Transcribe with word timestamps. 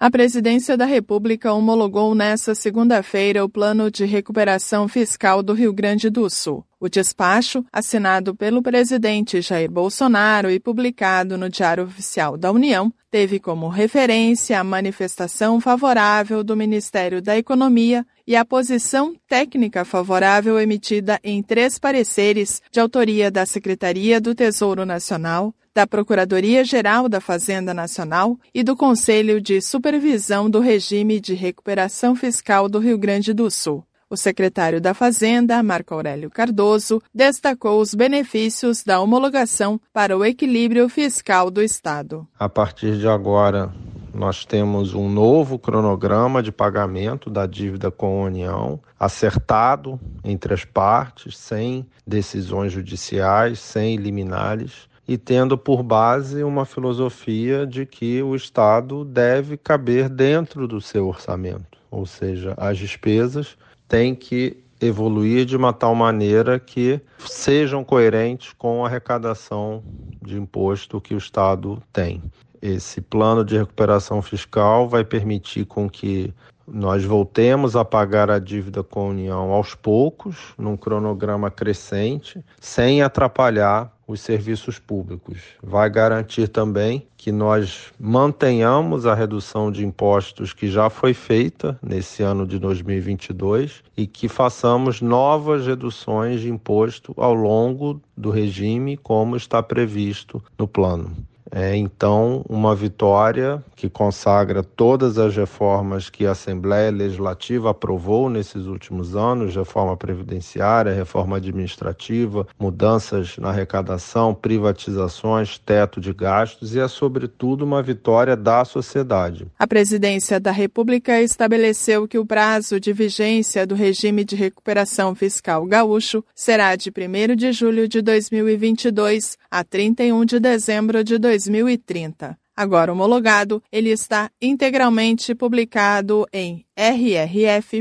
A 0.00 0.12
Presidência 0.12 0.76
da 0.76 0.84
República 0.84 1.52
homologou 1.52 2.14
nesta 2.14 2.54
segunda-feira 2.54 3.44
o 3.44 3.48
Plano 3.48 3.90
de 3.90 4.04
Recuperação 4.04 4.86
Fiscal 4.86 5.42
do 5.42 5.52
Rio 5.52 5.72
Grande 5.72 6.08
do 6.08 6.30
Sul. 6.30 6.64
O 6.78 6.88
despacho, 6.88 7.64
assinado 7.72 8.32
pelo 8.32 8.62
presidente 8.62 9.40
Jair 9.40 9.68
Bolsonaro 9.68 10.52
e 10.52 10.60
publicado 10.60 11.36
no 11.36 11.50
Diário 11.50 11.82
Oficial 11.82 12.36
da 12.36 12.52
União, 12.52 12.94
teve 13.10 13.40
como 13.40 13.66
referência 13.66 14.60
a 14.60 14.62
manifestação 14.62 15.60
favorável 15.60 16.44
do 16.44 16.56
Ministério 16.56 17.20
da 17.20 17.36
Economia 17.36 18.06
e 18.24 18.36
a 18.36 18.44
posição 18.44 19.16
técnica 19.26 19.84
favorável 19.84 20.60
emitida 20.60 21.18
em 21.24 21.42
três 21.42 21.76
pareceres 21.76 22.62
de 22.70 22.78
autoria 22.78 23.32
da 23.32 23.44
Secretaria 23.44 24.20
do 24.20 24.32
Tesouro 24.32 24.86
Nacional, 24.86 25.52
da 25.78 25.86
Procuradoria-Geral 25.86 27.08
da 27.08 27.20
Fazenda 27.20 27.72
Nacional 27.72 28.36
e 28.52 28.64
do 28.64 28.74
Conselho 28.74 29.40
de 29.40 29.60
Supervisão 29.60 30.50
do 30.50 30.58
Regime 30.58 31.20
de 31.20 31.34
Recuperação 31.34 32.16
Fiscal 32.16 32.68
do 32.68 32.80
Rio 32.80 32.98
Grande 32.98 33.32
do 33.32 33.48
Sul. 33.48 33.84
O 34.10 34.16
secretário 34.16 34.80
da 34.80 34.92
Fazenda, 34.92 35.62
Marco 35.62 35.94
Aurélio 35.94 36.30
Cardoso, 36.30 37.00
destacou 37.14 37.80
os 37.80 37.94
benefícios 37.94 38.82
da 38.82 38.98
homologação 38.98 39.80
para 39.92 40.18
o 40.18 40.24
equilíbrio 40.24 40.88
fiscal 40.88 41.48
do 41.48 41.62
Estado. 41.62 42.26
A 42.36 42.48
partir 42.48 42.98
de 42.98 43.06
agora, 43.06 43.72
nós 44.12 44.44
temos 44.44 44.94
um 44.94 45.08
novo 45.08 45.60
cronograma 45.60 46.42
de 46.42 46.50
pagamento 46.50 47.30
da 47.30 47.46
dívida 47.46 47.88
com 47.88 48.22
a 48.22 48.26
União, 48.26 48.80
acertado 48.98 50.00
entre 50.24 50.52
as 50.52 50.64
partes, 50.64 51.38
sem 51.38 51.86
decisões 52.04 52.72
judiciais, 52.72 53.60
sem 53.60 53.94
liminares 53.94 54.88
e 55.08 55.16
tendo 55.16 55.56
por 55.56 55.82
base 55.82 56.44
uma 56.44 56.66
filosofia 56.66 57.66
de 57.66 57.86
que 57.86 58.22
o 58.22 58.36
Estado 58.36 59.06
deve 59.06 59.56
caber 59.56 60.06
dentro 60.10 60.68
do 60.68 60.82
seu 60.82 61.08
orçamento, 61.08 61.78
ou 61.90 62.04
seja, 62.04 62.52
as 62.58 62.76
despesas 62.76 63.56
têm 63.88 64.14
que 64.14 64.62
evoluir 64.78 65.46
de 65.46 65.56
uma 65.56 65.72
tal 65.72 65.94
maneira 65.94 66.60
que 66.60 67.00
sejam 67.18 67.82
coerentes 67.82 68.52
com 68.52 68.84
a 68.84 68.88
arrecadação 68.88 69.82
de 70.22 70.36
imposto 70.36 71.00
que 71.00 71.14
o 71.14 71.18
Estado 71.18 71.82
tem. 71.90 72.22
Esse 72.60 73.00
plano 73.00 73.44
de 73.44 73.56
recuperação 73.56 74.20
fiscal 74.20 74.88
vai 74.88 75.04
permitir 75.04 75.64
com 75.64 75.88
que 75.88 76.34
nós 76.66 77.02
voltemos 77.02 77.74
a 77.74 77.84
pagar 77.84 78.30
a 78.30 78.38
dívida 78.38 78.82
com 78.82 79.00
a 79.00 79.08
União 79.08 79.52
aos 79.52 79.74
poucos, 79.74 80.52
num 80.58 80.76
cronograma 80.76 81.50
crescente, 81.50 82.44
sem 82.60 83.00
atrapalhar 83.00 83.90
os 84.08 84.22
serviços 84.22 84.78
públicos. 84.78 85.38
Vai 85.62 85.90
garantir 85.90 86.48
também 86.48 87.06
que 87.16 87.30
nós 87.30 87.92
mantenhamos 88.00 89.04
a 89.04 89.14
redução 89.14 89.70
de 89.70 89.84
impostos 89.84 90.54
que 90.54 90.66
já 90.68 90.88
foi 90.88 91.12
feita 91.12 91.78
nesse 91.82 92.22
ano 92.22 92.46
de 92.46 92.58
2022 92.58 93.82
e 93.94 94.06
que 94.06 94.26
façamos 94.26 95.02
novas 95.02 95.66
reduções 95.66 96.40
de 96.40 96.48
imposto 96.48 97.12
ao 97.18 97.34
longo 97.34 98.00
do 98.16 98.30
regime, 98.30 98.96
como 98.96 99.36
está 99.36 99.62
previsto 99.62 100.42
no 100.58 100.66
plano. 100.66 101.14
É 101.50 101.74
então 101.76 102.44
uma 102.48 102.74
vitória 102.74 103.62
que 103.74 103.88
consagra 103.88 104.62
todas 104.62 105.18
as 105.18 105.34
reformas 105.34 106.10
que 106.10 106.26
a 106.26 106.32
Assembleia 106.32 106.90
Legislativa 106.90 107.70
aprovou 107.70 108.28
nesses 108.28 108.66
últimos 108.66 109.16
anos 109.16 109.54
reforma 109.54 109.96
previdenciária, 109.96 110.92
reforma 110.92 111.36
administrativa, 111.36 112.46
mudanças 112.58 113.38
na 113.38 113.48
arrecadação, 113.48 114.34
privatizações, 114.34 115.58
teto 115.58 116.00
de 116.00 116.12
gastos 116.12 116.74
e 116.74 116.80
é, 116.80 116.88
sobretudo, 116.88 117.64
uma 117.64 117.82
vitória 117.82 118.36
da 118.36 118.64
sociedade. 118.64 119.46
A 119.58 119.66
Presidência 119.66 120.38
da 120.38 120.50
República 120.50 121.20
estabeleceu 121.20 122.06
que 122.06 122.18
o 122.18 122.26
prazo 122.26 122.78
de 122.80 122.92
vigência 122.92 123.66
do 123.66 123.74
regime 123.74 124.24
de 124.24 124.36
recuperação 124.36 125.14
fiscal 125.14 125.64
gaúcho 125.64 126.24
será 126.34 126.76
de 126.76 126.90
1 126.90 127.36
de 127.36 127.52
julho 127.52 127.88
de 127.88 128.02
2022 128.02 129.38
a 129.50 129.64
31 129.64 130.24
de 130.24 130.40
dezembro 130.40 131.02
de 131.02 131.18
2022. 131.18 131.37
2030. 131.46 132.38
Agora 132.56 132.92
homologado, 132.92 133.62
ele 133.70 133.90
está 133.90 134.30
integralmente 134.42 135.34
publicado 135.34 136.26
em 136.32 136.66
rrf.rs.gov.br. 136.76 137.78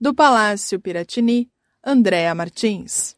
Do 0.00 0.14
Palácio 0.14 0.78
Piratini, 0.80 1.50
Andréa 1.84 2.34
Martins. 2.34 3.16